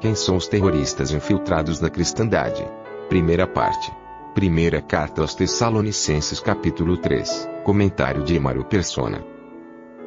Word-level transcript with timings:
Quem 0.00 0.14
são 0.14 0.36
os 0.36 0.46
terroristas 0.46 1.10
infiltrados 1.10 1.80
na 1.80 1.90
cristandade? 1.90 2.64
Primeira 3.08 3.48
parte. 3.48 3.90
Primeira 4.32 4.80
carta 4.80 5.22
aos 5.22 5.34
Tessalonicenses, 5.34 6.38
capítulo 6.38 6.96
3. 6.96 7.48
Comentário 7.64 8.22
de 8.22 8.36
Emaro 8.36 8.64
Persona. 8.64 9.24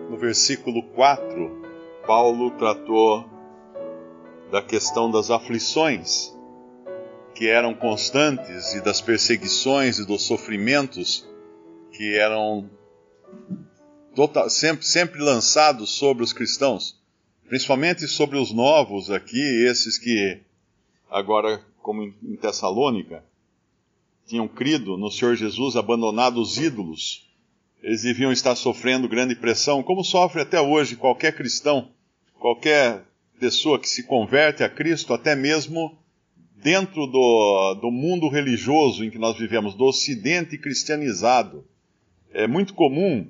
No 0.10 0.18
versículo 0.18 0.82
4, 0.94 1.62
Paulo 2.08 2.52
tratou 2.52 3.30
da 4.50 4.62
questão 4.62 5.12
das 5.12 5.30
aflições 5.30 6.34
que 7.36 7.50
eram 7.50 7.74
constantes 7.74 8.74
e 8.74 8.80
das 8.80 9.02
perseguições 9.02 10.00
e 10.00 10.06
dos 10.06 10.22
sofrimentos 10.22 11.30
que 11.92 12.16
eram 12.16 12.70
total, 14.16 14.50
sempre, 14.50 14.86
sempre 14.86 15.22
lançados 15.22 15.90
sobre 15.90 16.24
os 16.24 16.32
cristãos, 16.32 17.01
principalmente 17.52 18.08
sobre 18.08 18.38
os 18.38 18.54
novos 18.54 19.12
aqui, 19.12 19.66
esses 19.66 19.98
que 19.98 20.40
agora, 21.10 21.62
como 21.82 22.02
em 22.02 22.38
Tessalônica, 22.38 23.26
tinham 24.26 24.48
crido 24.48 24.96
no 24.96 25.12
Senhor 25.12 25.36
Jesus, 25.36 25.76
abandonado 25.76 26.40
os 26.40 26.58
ídolos. 26.58 27.30
Eles 27.84 28.04
deviam 28.04 28.32
estar 28.32 28.56
sofrendo 28.56 29.10
grande 29.10 29.36
pressão, 29.36 29.84
como 29.84 30.02
sofre 30.02 30.42
até 30.42 30.62
hoje 30.62 30.96
qualquer 30.96 31.36
cristão, 31.36 31.90
qualquer 32.40 33.04
pessoa 33.38 33.78
que 33.78 33.90
se 33.90 34.04
converte 34.04 34.64
a 34.64 34.70
Cristo, 34.70 35.14
até 35.14 35.36
mesmo 35.36 36.00
dentro 36.56 37.06
do, 37.06 37.74
do 37.82 37.92
mundo 37.92 38.30
religioso 38.30 39.04
em 39.04 39.10
que 39.10 39.20
nós 39.20 39.38
vivemos, 39.38 39.76
do 39.76 39.84
ocidente 39.84 40.58
cristianizado. 40.58 41.66
É 42.32 42.48
muito 42.48 42.74
comum 42.74 43.28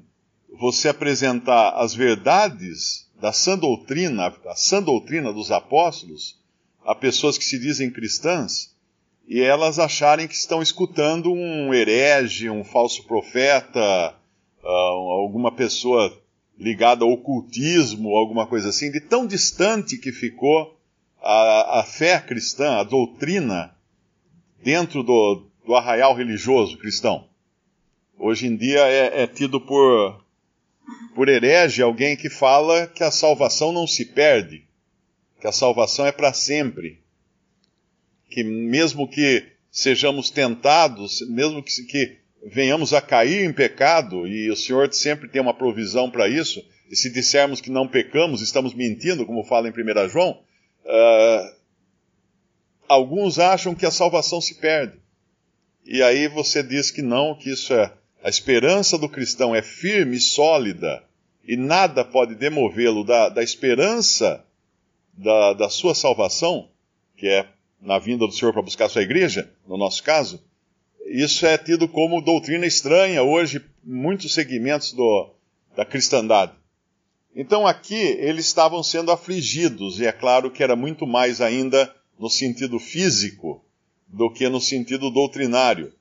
você 0.60 0.90
apresentar 0.90 1.72
as 1.72 1.96
verdades 1.96 3.10
da 3.22 3.32
sã 3.32 3.56
doutrina, 3.56 4.34
a 4.48 4.56
sã 4.56 4.82
doutrina 4.82 5.32
dos 5.32 5.52
apóstolos, 5.52 6.40
a 6.84 6.96
pessoas 6.96 7.38
que 7.38 7.46
se 7.46 7.60
dizem 7.60 7.92
cristãs, 7.92 8.76
e 9.28 9.40
elas 9.40 9.78
acharem 9.78 10.28
que 10.28 10.34
estão 10.34 10.62
escutando 10.62 11.32
um 11.32 11.72
herege, 11.72 12.50
um 12.50 12.64
falso 12.64 13.04
profeta, 13.04 14.16
uh, 14.64 14.68
alguma 14.68 15.52
pessoa 15.52 16.12
ligada 16.60 17.06
ao 17.06 17.12
ocultismo, 17.12 18.10
alguma 18.10 18.48
coisa 18.48 18.70
assim, 18.70 18.92
de 18.92 19.00
tão 19.00 19.28
distante 19.28 19.98
que 19.98 20.12
ficou 20.12 20.78
a, 21.22 21.80
a 21.80 21.84
fé 21.84 22.20
cristã, 22.20 22.78
a 22.78 22.84
doutrina, 22.84 23.76
dentro 24.64 25.04
do, 25.04 25.44
do 25.66 25.76
arraial 25.76 26.16
religioso 26.16 26.78
cristão. 26.78 27.26
Hoje 28.18 28.48
em 28.48 28.56
dia 28.56 28.80
é, 28.88 29.24
é 29.24 29.28
tido 29.28 29.62
por, 29.62 30.21
por 31.16 31.30
herege 31.30 31.82
alguém 31.82 32.16
que 32.16 32.30
fala 32.30 32.88
que 32.88 33.04
a 33.04 33.12
salvação 33.12 33.72
não 33.72 33.86
se 33.86 34.06
perde, 34.06 34.66
que 35.40 35.48
a 35.48 35.52
salvação 35.52 36.06
é 36.06 36.12
para 36.12 36.34
sempre 36.34 37.02
que 38.32 38.44
mesmo 38.44 39.08
que 39.08 39.46
sejamos 39.70 40.30
tentados, 40.30 41.22
mesmo 41.30 41.62
que, 41.62 41.84
que 41.84 42.18
venhamos 42.46 42.94
a 42.94 43.02
cair 43.02 43.44
em 43.44 43.54
pecado, 43.54 44.26
e 44.26 44.50
o 44.50 44.56
Senhor 44.56 44.92
sempre 44.94 45.28
tem 45.28 45.42
uma 45.42 45.54
provisão 45.54 46.10
para 46.10 46.28
isso, 46.28 46.66
e 46.90 46.96
se 46.96 47.12
dissermos 47.12 47.62
que 47.62 47.70
não 47.70 47.88
pecamos, 47.88 48.42
estamos 48.42 48.74
mentindo, 48.74 49.26
como 49.26 49.44
fala 49.44 49.68
em 49.68 49.72
1 49.72 50.10
João, 50.10 50.42
uh, 50.86 51.56
alguns 52.88 53.38
acham 53.38 53.76
que 53.76 53.86
a 53.86 53.92
salvação 53.92 54.42
se 54.42 54.56
perde. 54.56 55.00
E 55.86 56.02
aí 56.02 56.28
você 56.28 56.64
diz 56.64 56.90
que 56.90 57.02
não, 57.02 57.36
que 57.36 57.50
isso 57.52 57.74
é. 57.74 57.94
A 58.24 58.30
esperança 58.30 58.98
do 58.98 59.10
cristão 59.10 59.56
é 59.56 59.62
firme 59.62 60.18
e 60.18 60.22
sólida, 60.22 61.04
e 61.48 61.58
nada 61.58 62.06
pode 62.06 62.36
demovê-lo 62.36 63.04
da, 63.04 63.30
da 63.30 63.42
esperança 63.42 64.46
da, 65.14 65.54
da 65.54 65.70
sua 65.70 65.96
salvação, 65.96 66.70
que 67.18 67.28
é 67.28 67.48
na 67.82 67.98
vinda 67.98 68.28
do 68.28 68.32
Senhor 68.32 68.54
para 68.54 68.62
buscar 68.62 68.90
sua 68.90 69.02
igreja, 69.02 69.52
no 69.68 69.76
nosso 69.76 70.04
caso, 70.04 70.40
isso 71.08 71.46
é 71.46 71.58
tido 71.58 71.88
como 71.88 72.22
doutrina 72.22 72.66
estranha 72.66 73.24
hoje 73.24 73.66
muitos 73.84 74.34
segmentos 74.34 74.94
do, 74.94 75.34
da 75.76 75.84
cristandade. 75.84 76.54
Então 77.36 77.66
aqui 77.66 77.96
eles 77.96 78.46
estavam 78.46 78.84
sendo 78.84 79.12
afligidos, 79.12 80.00
e 80.00 80.06
é 80.06 80.12
claro 80.12 80.52
que 80.52 80.64
era 80.64 80.76
muito 80.76 81.08
mais 81.08 81.42
ainda 81.42 81.94
no 82.20 82.30
sentido 82.30 82.78
físico 82.78 83.66
do 84.08 84.32
que 84.32 84.48
no 84.48 84.62
sentido 84.62 85.10
doutrinário. 85.10 85.92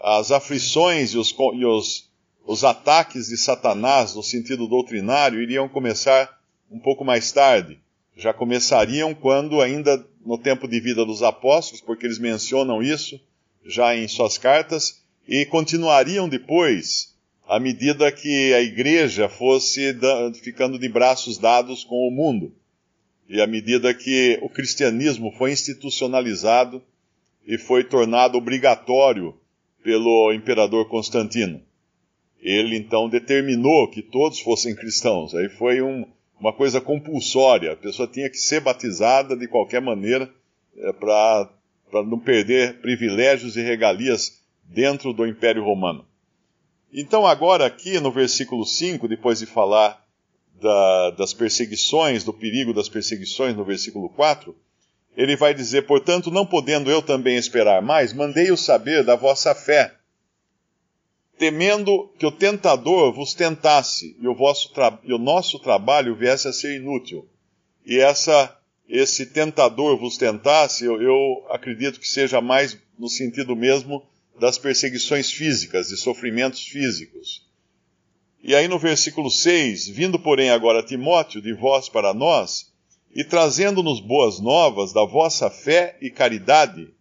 As 0.00 0.30
aflições 0.30 1.14
e 1.14 1.18
os, 1.18 1.34
e 1.54 1.64
os, 1.64 2.10
os 2.46 2.64
ataques 2.64 3.28
de 3.28 3.36
Satanás 3.36 4.14
no 4.14 4.22
sentido 4.22 4.66
doutrinário 4.66 5.42
iriam 5.42 5.68
começar 5.68 6.40
um 6.70 6.78
pouco 6.78 7.04
mais 7.04 7.32
tarde. 7.32 7.78
Já 8.16 8.32
começariam 8.32 9.14
quando 9.14 9.60
ainda 9.60 10.04
no 10.24 10.38
tempo 10.38 10.66
de 10.66 10.80
vida 10.80 11.04
dos 11.04 11.22
apóstolos, 11.22 11.80
porque 11.80 12.06
eles 12.06 12.18
mencionam 12.18 12.82
isso 12.82 13.20
já 13.64 13.96
em 13.96 14.06
suas 14.08 14.38
cartas, 14.38 15.02
e 15.28 15.44
continuariam 15.44 16.28
depois, 16.28 17.14
à 17.48 17.58
medida 17.58 18.10
que 18.12 18.54
a 18.54 18.60
igreja 18.60 19.28
fosse 19.28 19.96
ficando 20.42 20.78
de 20.78 20.88
braços 20.88 21.36
dados 21.36 21.84
com 21.84 22.08
o 22.08 22.10
mundo, 22.10 22.54
e 23.28 23.40
à 23.40 23.46
medida 23.46 23.92
que 23.92 24.38
o 24.40 24.48
cristianismo 24.48 25.32
foi 25.32 25.52
institucionalizado 25.52 26.82
e 27.46 27.58
foi 27.58 27.82
tornado 27.82 28.38
obrigatório 28.38 29.34
pelo 29.86 30.32
imperador 30.32 30.88
Constantino. 30.88 31.62
Ele 32.40 32.76
então 32.76 33.08
determinou 33.08 33.86
que 33.86 34.02
todos 34.02 34.40
fossem 34.40 34.74
cristãos. 34.74 35.32
Aí 35.32 35.48
foi 35.48 35.80
um, 35.80 36.04
uma 36.40 36.52
coisa 36.52 36.80
compulsória. 36.80 37.70
A 37.70 37.76
pessoa 37.76 38.08
tinha 38.08 38.28
que 38.28 38.36
ser 38.36 38.58
batizada 38.58 39.36
de 39.36 39.46
qualquer 39.46 39.80
maneira 39.80 40.28
é, 40.76 40.92
para 40.92 41.48
não 42.04 42.18
perder 42.18 42.80
privilégios 42.80 43.56
e 43.56 43.62
regalias 43.62 44.42
dentro 44.64 45.12
do 45.12 45.24
Império 45.24 45.62
Romano. 45.62 46.04
Então, 46.92 47.24
agora, 47.24 47.64
aqui 47.64 48.00
no 48.00 48.10
versículo 48.10 48.66
5, 48.66 49.06
depois 49.06 49.38
de 49.38 49.46
falar 49.46 50.04
da, 50.60 51.10
das 51.10 51.32
perseguições, 51.32 52.24
do 52.24 52.32
perigo 52.32 52.74
das 52.74 52.88
perseguições, 52.88 53.54
no 53.54 53.64
versículo 53.64 54.08
4, 54.08 54.52
ele 55.16 55.36
vai 55.36 55.54
dizer: 55.54 55.86
Portanto, 55.86 56.30
não 56.30 56.44
podendo 56.44 56.90
eu 56.90 57.00
também 57.00 57.36
esperar 57.36 57.80
mais, 57.80 58.12
mandei-o 58.12 58.56
saber 58.56 59.02
da 59.02 59.16
vossa 59.16 59.54
fé 59.54 59.96
temendo 61.38 62.10
que 62.18 62.26
o 62.26 62.32
tentador 62.32 63.12
vos 63.12 63.34
tentasse 63.34 64.16
e 64.20 64.26
o, 64.26 64.34
vosso 64.34 64.72
e 65.04 65.12
o 65.12 65.18
nosso 65.18 65.58
trabalho 65.58 66.16
viesse 66.16 66.48
a 66.48 66.52
ser 66.52 66.76
inútil. 66.76 67.28
E 67.84 67.98
essa, 67.98 68.56
esse 68.88 69.26
tentador 69.26 69.96
vos 69.98 70.16
tentasse, 70.16 70.84
eu, 70.84 71.00
eu 71.00 71.46
acredito 71.50 72.00
que 72.00 72.08
seja 72.08 72.40
mais 72.40 72.76
no 72.98 73.08
sentido 73.08 73.54
mesmo 73.54 74.02
das 74.38 74.58
perseguições 74.58 75.30
físicas, 75.30 75.88
de 75.88 75.96
sofrimentos 75.96 76.66
físicos. 76.66 77.46
E 78.42 78.54
aí 78.54 78.68
no 78.68 78.78
versículo 78.78 79.30
6, 79.30 79.88
vindo 79.88 80.18
porém 80.18 80.50
agora 80.50 80.82
Timóteo 80.82 81.40
de 81.40 81.52
vós 81.52 81.88
para 81.88 82.14
nós, 82.14 82.72
e 83.16 83.24
trazendo-nos 83.24 83.98
boas 83.98 84.38
novas 84.40 84.92
da 84.92 85.02
vossa 85.02 85.48
fé 85.48 85.96
e 86.02 86.10
caridade, 86.10 86.92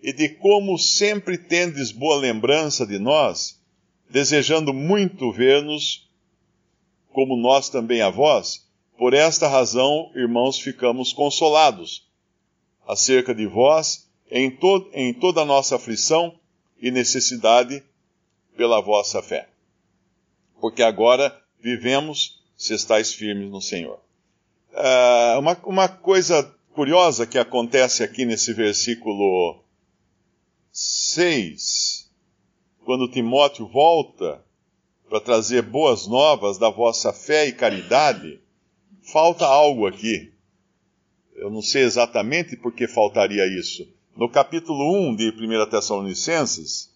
e 0.00 0.10
de 0.10 0.30
como 0.30 0.78
sempre 0.78 1.36
tendes 1.36 1.92
boa 1.92 2.16
lembrança 2.16 2.86
de 2.86 2.98
nós, 2.98 3.60
desejando 4.08 4.72
muito 4.72 5.30
ver-nos, 5.30 6.08
como 7.12 7.36
nós 7.36 7.68
também 7.68 8.00
a 8.00 8.08
vós, 8.08 8.66
por 8.96 9.12
esta 9.12 9.46
razão, 9.46 10.10
irmãos, 10.14 10.58
ficamos 10.58 11.12
consolados 11.12 12.08
acerca 12.88 13.34
de 13.34 13.46
vós 13.46 14.10
em, 14.30 14.50
to 14.50 14.88
em 14.94 15.12
toda 15.12 15.42
a 15.42 15.44
nossa 15.44 15.76
aflição 15.76 16.34
e 16.80 16.90
necessidade 16.90 17.84
pela 18.56 18.80
vossa 18.80 19.22
fé. 19.22 19.50
Porque 20.58 20.82
agora 20.82 21.38
vivemos 21.60 22.42
se 22.56 22.72
estáis 22.72 23.12
firmes 23.12 23.50
no 23.50 23.60
Senhor. 23.60 24.01
Uh, 24.72 25.38
uma, 25.38 25.58
uma 25.64 25.88
coisa 25.88 26.42
curiosa 26.74 27.26
que 27.26 27.38
acontece 27.38 28.02
aqui 28.02 28.24
nesse 28.24 28.52
versículo 28.52 29.62
6 30.72 32.02
quando 32.84 33.08
Timóteo 33.08 33.66
volta 33.66 34.42
para 35.08 35.20
trazer 35.20 35.62
boas 35.62 36.06
novas 36.06 36.58
da 36.58 36.70
vossa 36.70 37.12
fé 37.12 37.46
e 37.46 37.52
caridade, 37.52 38.40
falta 39.02 39.46
algo 39.46 39.86
aqui. 39.86 40.32
Eu 41.36 41.50
não 41.50 41.62
sei 41.62 41.82
exatamente 41.82 42.56
por 42.56 42.72
que 42.72 42.88
faltaria 42.88 43.46
isso. 43.46 43.86
No 44.16 44.28
capítulo 44.28 45.10
1 45.10 45.16
de 45.16 45.28
1 45.30 45.70
Tessalonicenses, 45.70 46.90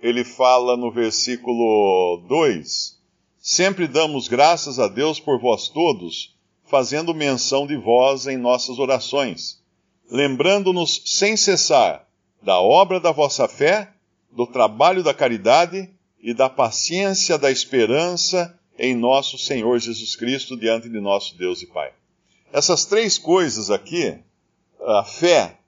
ele 0.00 0.24
fala 0.24 0.76
no 0.76 0.90
versículo 0.90 2.24
2: 2.28 2.95
Sempre 3.48 3.86
damos 3.86 4.26
graças 4.26 4.80
a 4.80 4.88
Deus 4.88 5.20
por 5.20 5.40
vós 5.40 5.68
todos, 5.68 6.34
fazendo 6.64 7.14
menção 7.14 7.64
de 7.64 7.76
vós 7.76 8.26
em 8.26 8.36
nossas 8.36 8.80
orações, 8.80 9.62
lembrando-nos 10.10 11.00
sem 11.04 11.36
cessar 11.36 12.08
da 12.42 12.58
obra 12.60 12.98
da 12.98 13.12
vossa 13.12 13.46
fé, 13.46 13.92
do 14.32 14.48
trabalho 14.48 15.04
da 15.04 15.14
caridade 15.14 15.88
e 16.20 16.34
da 16.34 16.50
paciência 16.50 17.38
da 17.38 17.48
esperança 17.48 18.58
em 18.76 18.96
nosso 18.96 19.38
Senhor 19.38 19.78
Jesus 19.78 20.16
Cristo 20.16 20.56
diante 20.56 20.88
de 20.88 20.98
nosso 21.00 21.38
Deus 21.38 21.62
e 21.62 21.68
Pai. 21.68 21.92
Essas 22.52 22.84
três 22.84 23.16
coisas 23.16 23.70
aqui, 23.70 24.18
a 24.80 25.04
fé, 25.04 25.60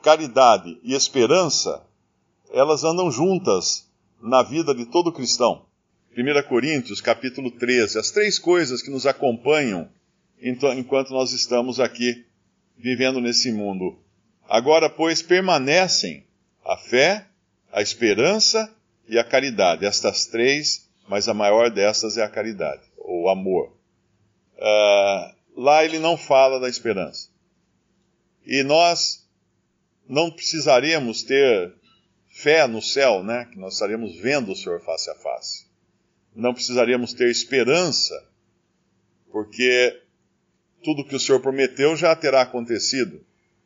caridade 0.00 0.78
e 0.84 0.94
esperança, 0.94 1.84
elas 2.52 2.84
andam 2.84 3.10
juntas 3.10 3.90
na 4.22 4.44
vida 4.44 4.72
de 4.72 4.86
todo 4.86 5.10
cristão. 5.10 5.66
1 6.14 6.46
Coríntios, 6.46 7.00
capítulo 7.00 7.50
13, 7.50 7.98
as 7.98 8.10
três 8.10 8.38
coisas 8.38 8.82
que 8.82 8.90
nos 8.90 9.06
acompanham 9.06 9.88
enquanto 10.38 11.10
nós 11.10 11.32
estamos 11.32 11.80
aqui 11.80 12.26
vivendo 12.76 13.18
nesse 13.18 13.50
mundo. 13.50 13.98
Agora, 14.46 14.90
pois, 14.90 15.22
permanecem 15.22 16.26
a 16.62 16.76
fé, 16.76 17.26
a 17.72 17.80
esperança 17.80 18.70
e 19.08 19.18
a 19.18 19.24
caridade. 19.24 19.86
Estas 19.86 20.26
três, 20.26 20.86
mas 21.08 21.28
a 21.28 21.34
maior 21.34 21.70
destas 21.70 22.18
é 22.18 22.22
a 22.22 22.28
caridade, 22.28 22.82
ou 22.98 23.30
amor. 23.30 23.74
Uh, 24.58 25.34
lá 25.56 25.82
ele 25.82 25.98
não 25.98 26.18
fala 26.18 26.60
da 26.60 26.68
esperança. 26.68 27.30
E 28.44 28.62
nós 28.62 29.26
não 30.06 30.30
precisaremos 30.30 31.22
ter 31.22 31.72
fé 32.28 32.66
no 32.66 32.82
céu, 32.82 33.22
né? 33.22 33.46
Que 33.50 33.58
nós 33.58 33.74
estaremos 33.74 34.14
vendo 34.20 34.52
o 34.52 34.56
Senhor 34.56 34.78
face 34.84 35.10
a 35.10 35.14
face. 35.14 35.71
Não 36.34 36.54
precisaríamos 36.54 37.12
ter 37.12 37.30
esperança, 37.30 38.14
porque 39.30 40.00
tudo 40.82 41.04
que 41.04 41.14
o 41.14 41.20
Senhor 41.20 41.40
prometeu 41.40 41.96
já 41.96 42.14
terá 42.16 42.42
acontecido. 42.42 43.20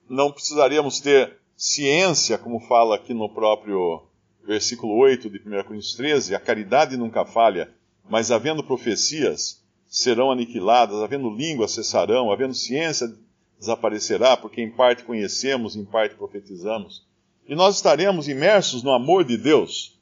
Não 0.08 0.32
precisaríamos 0.32 1.00
ter 1.00 1.38
ciência, 1.56 2.36
como 2.36 2.60
fala 2.60 2.96
aqui 2.96 3.14
no 3.14 3.28
próprio 3.28 4.02
versículo 4.44 4.96
8 4.96 5.28
de 5.30 5.38
1 5.38 5.64
Coríntios 5.64 5.94
13, 5.94 6.34
a 6.34 6.40
caridade 6.40 6.96
nunca 6.96 7.24
falha, 7.24 7.72
mas 8.08 8.30
havendo 8.30 8.62
profecias, 8.62 9.64
serão 9.88 10.30
aniquiladas, 10.30 11.02
havendo 11.02 11.30
língua 11.30 11.66
cessarão, 11.66 12.30
havendo 12.30 12.54
ciência 12.54 13.12
desaparecerá, 13.58 14.36
porque 14.36 14.60
em 14.60 14.70
parte 14.70 15.02
conhecemos, 15.02 15.76
em 15.76 15.84
parte 15.84 16.14
profetizamos. 16.14 17.06
E 17.48 17.54
nós 17.54 17.76
estaremos 17.76 18.28
imersos 18.28 18.82
no 18.82 18.92
amor 18.92 19.24
de 19.24 19.36
Deus 19.36 19.95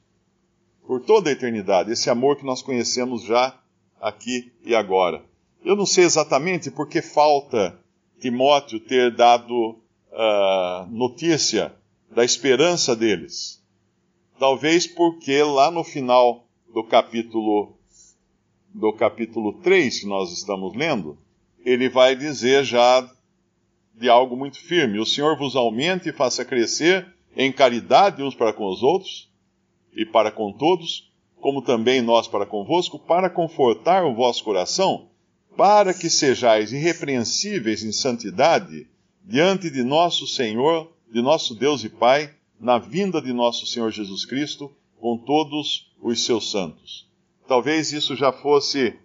por 0.87 1.01
toda 1.01 1.29
a 1.29 1.33
eternidade, 1.33 1.91
esse 1.91 2.09
amor 2.09 2.37
que 2.37 2.45
nós 2.45 2.61
conhecemos 2.61 3.23
já 3.23 3.57
aqui 3.99 4.51
e 4.63 4.75
agora. 4.75 5.23
Eu 5.63 5.75
não 5.75 5.85
sei 5.85 6.03
exatamente 6.03 6.69
por 6.69 6.87
que 6.87 7.01
falta 7.01 7.79
Timóteo 8.19 8.79
ter 8.79 9.15
dado 9.15 9.71
uh, 9.71 10.85
notícia 10.89 11.73
da 12.11 12.23
esperança 12.23 12.95
deles. 12.95 13.63
Talvez 14.37 14.85
porque 14.85 15.41
lá 15.41 15.71
no 15.71 15.83
final 15.83 16.45
do 16.73 16.83
capítulo 16.83 17.73
do 18.73 18.91
capítulo 18.91 19.53
3 19.53 20.01
que 20.01 20.05
nós 20.05 20.33
estamos 20.33 20.75
lendo, 20.75 21.17
ele 21.65 21.87
vai 21.87 22.15
dizer 22.15 22.63
já 22.65 23.09
de 23.93 24.09
algo 24.09 24.35
muito 24.35 24.59
firme: 24.59 24.99
O 24.99 25.05
Senhor 25.05 25.37
vos 25.37 25.55
aumente 25.55 26.09
e 26.09 26.13
faça 26.13 26.45
crescer 26.45 27.07
em 27.35 27.51
caridade 27.51 28.21
uns 28.21 28.35
para 28.35 28.53
com 28.53 28.67
os 28.67 28.83
outros 28.83 29.33
e 29.95 30.05
para 30.05 30.31
com 30.31 30.51
todos, 30.51 31.11
como 31.39 31.61
também 31.61 32.01
nós 32.01 32.27
para 32.27 32.45
convosco, 32.45 32.99
para 32.99 33.29
confortar 33.29 34.03
o 34.05 34.13
vosso 34.13 34.43
coração 34.43 35.07
para 35.55 35.93
que 35.93 36.09
sejais 36.09 36.73
irrepreensíveis 36.73 37.83
em 37.83 37.91
santidade 37.91 38.87
diante 39.23 39.69
de 39.69 39.83
nosso 39.83 40.27
Senhor, 40.27 40.91
de 41.11 41.21
nosso 41.21 41.55
Deus 41.55 41.83
e 41.83 41.89
Pai, 41.89 42.33
na 42.59 42.77
vinda 42.77 43.21
de 43.21 43.33
nosso 43.33 43.65
Senhor 43.65 43.91
Jesus 43.91 44.25
Cristo, 44.25 44.71
com 44.99 45.17
todos 45.17 45.91
os 46.01 46.25
seus 46.25 46.51
santos. 46.51 47.07
Talvez 47.47 47.91
isso 47.93 48.15
já 48.15 48.31
fosse 48.31 48.95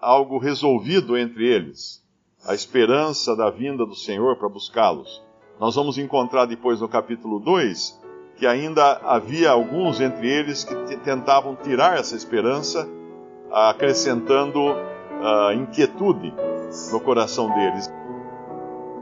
algo 0.00 0.38
resolvido 0.38 1.16
entre 1.16 1.46
eles, 1.46 2.02
a 2.44 2.54
esperança 2.54 3.34
da 3.36 3.50
vinda 3.50 3.84
do 3.84 3.94
Senhor 3.94 4.36
para 4.36 4.48
buscá-los. 4.48 5.22
Nós 5.58 5.74
vamos 5.74 5.98
encontrar 5.98 6.46
depois 6.46 6.80
no 6.80 6.88
capítulo 6.88 7.38
2 7.38 8.00
que 8.40 8.46
ainda 8.46 8.98
havia 9.04 9.50
alguns 9.50 10.00
entre 10.00 10.26
eles 10.26 10.64
que 10.64 10.96
tentavam 10.96 11.54
tirar 11.54 12.00
essa 12.00 12.16
esperança, 12.16 12.88
acrescentando 13.52 14.58
uh, 14.58 15.52
inquietude 15.54 16.32
no 16.90 17.00
coração 17.00 17.52
deles. 17.52 17.92